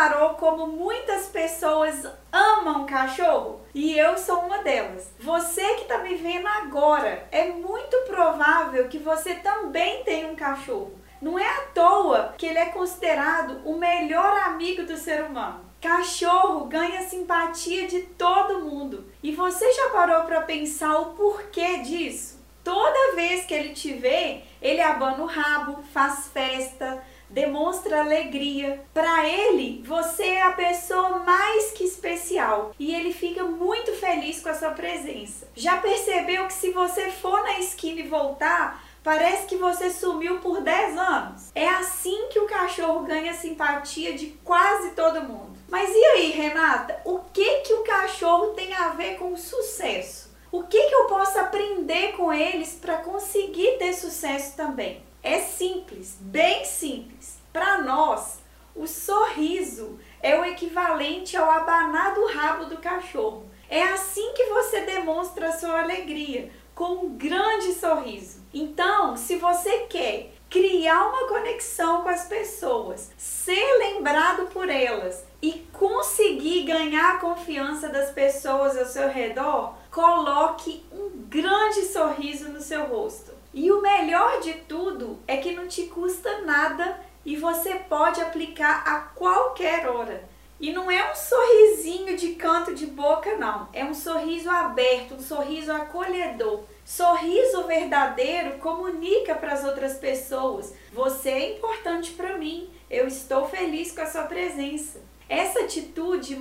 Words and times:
Reparou 0.00 0.30
como 0.30 0.66
muitas 0.66 1.26
pessoas 1.26 2.06
amam 2.32 2.86
cachorro? 2.86 3.60
E 3.74 3.98
eu 3.98 4.16
sou 4.16 4.38
uma 4.38 4.62
delas. 4.62 5.12
Você 5.20 5.62
que 5.74 5.82
está 5.82 5.98
me 5.98 6.14
vendo 6.14 6.46
agora, 6.46 7.28
é 7.30 7.48
muito 7.50 7.94
provável 8.06 8.88
que 8.88 8.96
você 8.96 9.34
também 9.34 10.02
tenha 10.02 10.28
um 10.28 10.34
cachorro. 10.34 10.98
Não 11.20 11.38
é 11.38 11.46
à 11.46 11.60
toa 11.74 12.34
que 12.38 12.46
ele 12.46 12.58
é 12.58 12.66
considerado 12.66 13.60
o 13.66 13.76
melhor 13.76 14.38
amigo 14.38 14.84
do 14.84 14.96
ser 14.96 15.22
humano. 15.22 15.60
Cachorro 15.82 16.64
ganha 16.64 17.02
simpatia 17.02 17.86
de 17.86 18.00
todo 18.00 18.60
mundo. 18.60 19.04
E 19.22 19.32
você 19.32 19.70
já 19.70 19.90
parou 19.90 20.22
para 20.22 20.40
pensar 20.40 20.98
o 20.98 21.14
porquê 21.14 21.78
disso? 21.78 22.40
Toda 22.64 23.14
vez 23.14 23.44
que 23.44 23.52
ele 23.52 23.74
te 23.74 23.92
vê, 23.92 24.44
ele 24.62 24.80
abana 24.80 25.22
o 25.22 25.26
rabo, 25.26 25.82
faz 25.92 26.28
festa, 26.28 27.02
demonstra 27.30 28.00
alegria. 28.00 28.82
Para 28.92 29.28
ele, 29.28 29.82
você 29.86 30.24
é 30.24 30.42
a 30.42 30.52
pessoa 30.52 31.20
mais 31.20 31.70
que 31.72 31.84
especial 31.84 32.74
e 32.78 32.94
ele 32.94 33.12
fica 33.12 33.44
muito 33.44 33.92
feliz 33.92 34.42
com 34.42 34.48
a 34.48 34.54
sua 34.54 34.70
presença. 34.70 35.48
Já 35.54 35.78
percebeu 35.78 36.46
que 36.46 36.52
se 36.52 36.70
você 36.70 37.10
for 37.10 37.42
na 37.42 37.58
esquina 37.58 38.00
e 38.00 38.08
voltar, 38.08 38.84
Parece 39.02 39.46
que 39.46 39.56
você 39.56 39.88
sumiu 39.88 40.40
por 40.40 40.60
10 40.60 40.98
anos. 40.98 41.50
É 41.54 41.66
assim 41.66 42.28
que 42.28 42.38
o 42.38 42.46
cachorro 42.46 43.06
ganha 43.06 43.32
simpatia 43.32 44.12
de 44.12 44.26
quase 44.44 44.90
todo 44.90 45.22
mundo. 45.22 45.56
Mas 45.68 45.88
e 45.90 46.04
aí, 46.04 46.30
Renata? 46.32 47.00
O 47.04 47.20
que 47.32 47.60
que 47.60 47.72
o 47.72 47.82
cachorro 47.82 48.48
tem 48.48 48.74
a 48.74 48.88
ver 48.90 49.16
com 49.16 49.34
sucesso? 49.38 50.30
O 50.52 50.64
que 50.64 50.82
que 50.82 50.94
eu 50.94 51.04
posso 51.06 51.38
aprender 51.38 52.12
com 52.16 52.32
eles 52.32 52.74
para 52.74 52.98
conseguir 52.98 53.78
ter 53.78 53.94
sucesso 53.94 54.54
também? 54.56 55.02
É 55.22 55.40
simples, 55.40 56.16
bem 56.20 56.64
simples. 56.64 57.38
Para 57.52 57.82
nós, 57.82 58.38
o 58.74 58.86
sorriso 58.86 59.98
é 60.22 60.38
o 60.38 60.44
equivalente 60.44 61.36
ao 61.36 61.50
abanar 61.50 62.14
do 62.14 62.26
rabo 62.26 62.66
do 62.66 62.78
cachorro. 62.78 63.50
É 63.68 63.82
assim 63.82 64.32
que 64.34 64.46
você 64.46 64.80
demonstra 64.80 65.48
a 65.48 65.52
sua 65.52 65.82
alegria, 65.82 66.50
com 66.74 67.04
um 67.04 67.10
grande 67.10 67.74
sorriso. 67.74 68.40
Então, 68.54 69.16
se 69.16 69.36
você 69.36 69.80
quer 69.80 70.32
criar 70.48 71.08
uma 71.08 71.28
conexão 71.28 72.02
com 72.02 72.08
as 72.08 72.26
pessoas, 72.26 73.12
ser 73.18 73.78
lembrado 73.78 74.46
por 74.46 74.68
elas 74.68 75.24
e 75.42 75.66
conseguir 75.72 76.62
ganhar 76.62 77.16
a 77.16 77.18
confiança 77.18 77.88
das 77.88 78.10
pessoas 78.10 78.78
ao 78.78 78.86
seu 78.86 79.08
redor, 79.08 79.74
coloque 79.90 80.84
um 80.90 81.10
grande 81.28 81.82
sorriso 81.82 82.48
no 82.48 82.60
seu 82.60 82.86
rosto. 82.86 83.29
E 83.52 83.70
o 83.72 83.82
melhor 83.82 84.40
de 84.40 84.54
tudo 84.54 85.18
é 85.26 85.36
que 85.36 85.52
não 85.52 85.66
te 85.66 85.84
custa 85.86 86.42
nada 86.42 87.00
e 87.24 87.36
você 87.36 87.74
pode 87.74 88.20
aplicar 88.20 88.84
a 88.86 89.00
qualquer 89.00 89.88
hora. 89.88 90.28
E 90.60 90.72
não 90.72 90.90
é 90.90 91.10
um 91.10 91.14
sorrisinho 91.14 92.16
de 92.16 92.34
canto 92.34 92.74
de 92.74 92.86
boca, 92.86 93.36
não. 93.36 93.68
É 93.72 93.84
um 93.84 93.94
sorriso 93.94 94.50
aberto, 94.50 95.14
um 95.14 95.20
sorriso 95.20 95.72
acolhedor. 95.72 96.64
Sorriso 96.84 97.64
verdadeiro 97.64 98.58
comunica 98.58 99.34
para 99.34 99.54
as 99.54 99.64
outras 99.64 99.94
pessoas: 99.94 100.74
você 100.92 101.30
é 101.30 101.56
importante 101.56 102.12
para 102.12 102.36
mim, 102.36 102.68
eu 102.90 103.06
estou 103.06 103.48
feliz 103.48 103.90
com 103.92 104.02
a 104.02 104.06
sua 104.06 104.24
presença. 104.24 105.00
Essa 105.28 105.60
atitude 105.60 106.36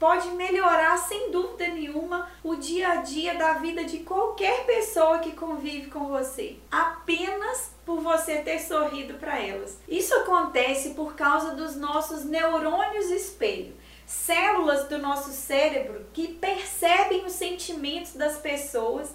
pode 0.00 0.30
melhorar 0.30 0.96
sem 0.96 1.30
dúvida 1.30 1.68
nenhuma 1.68 2.26
o 2.42 2.56
dia 2.56 2.88
a 2.88 2.96
dia 3.02 3.34
da 3.34 3.52
vida 3.52 3.84
de 3.84 3.98
qualquer 3.98 4.64
pessoa 4.64 5.18
que 5.18 5.32
convive 5.32 5.90
com 5.90 6.06
você, 6.06 6.56
apenas 6.70 7.74
por 7.84 8.00
você 8.00 8.38
ter 8.38 8.60
sorrido 8.60 9.14
para 9.18 9.38
elas. 9.38 9.78
Isso 9.86 10.14
acontece 10.14 10.94
por 10.94 11.14
causa 11.14 11.54
dos 11.54 11.76
nossos 11.76 12.24
neurônios 12.24 13.10
espelho, 13.10 13.74
células 14.06 14.88
do 14.88 14.96
nosso 14.96 15.32
cérebro 15.32 16.06
que 16.14 16.28
percebem 16.28 17.26
os 17.26 17.32
sentimentos 17.32 18.14
das 18.14 18.38
pessoas 18.38 19.14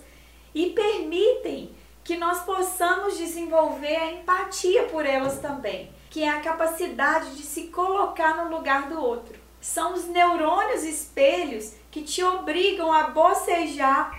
e 0.54 0.70
permitem 0.70 1.76
que 2.04 2.16
nós 2.16 2.44
possamos 2.44 3.18
desenvolver 3.18 3.96
a 3.96 4.12
empatia 4.12 4.84
por 4.84 5.04
elas 5.04 5.40
também, 5.40 5.92
que 6.12 6.22
é 6.22 6.30
a 6.30 6.42
capacidade 6.42 7.36
de 7.36 7.42
se 7.42 7.70
colocar 7.70 8.46
no 8.46 8.56
lugar 8.56 8.88
do 8.88 9.02
outro 9.02 9.45
são 9.66 9.96
os 9.96 10.08
neurônios 10.08 10.84
espelhos 10.84 11.74
que 11.90 12.04
te 12.04 12.24
obrigam 12.24 12.94
a 12.94 13.08
bocejar 13.08 14.12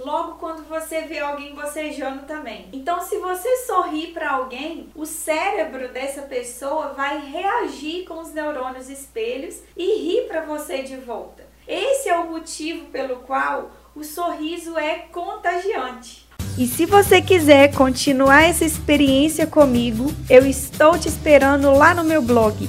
logo 0.00 0.38
quando 0.38 0.68
você 0.68 1.02
vê 1.02 1.20
alguém 1.20 1.54
bocejando 1.54 2.26
também. 2.26 2.68
Então, 2.72 3.00
se 3.00 3.16
você 3.18 3.48
sorrir 3.58 4.08
para 4.08 4.32
alguém, 4.32 4.90
o 4.94 5.06
cérebro 5.06 5.88
dessa 5.92 6.22
pessoa 6.22 6.92
vai 6.94 7.18
reagir 7.30 8.04
com 8.04 8.20
os 8.20 8.32
neurônios 8.32 8.88
espelhos 8.90 9.60
e 9.76 10.00
rir 10.00 10.26
para 10.26 10.44
você 10.44 10.82
de 10.82 10.96
volta. 10.96 11.46
Esse 11.66 12.08
é 12.08 12.18
o 12.18 12.30
motivo 12.30 12.86
pelo 12.86 13.16
qual 13.20 13.70
o 13.94 14.02
sorriso 14.02 14.76
é 14.76 15.06
contagiante. 15.12 16.26
E 16.58 16.66
se 16.66 16.84
você 16.86 17.22
quiser 17.22 17.72
continuar 17.72 18.42
essa 18.42 18.64
experiência 18.64 19.46
comigo, 19.46 20.12
eu 20.28 20.44
estou 20.44 20.98
te 20.98 21.06
esperando 21.06 21.72
lá 21.72 21.94
no 21.94 22.02
meu 22.02 22.20
blog 22.20 22.68